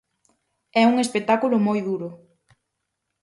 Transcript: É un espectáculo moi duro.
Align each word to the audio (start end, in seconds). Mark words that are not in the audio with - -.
É 0.81 0.83
un 0.91 0.95
espectáculo 1.05 1.57
moi 1.67 1.79
duro. 1.87 2.09